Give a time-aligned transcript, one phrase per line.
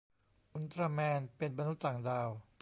[0.53, 2.29] อุลตร้าแมน เป็นมนุษย์ต่างดาว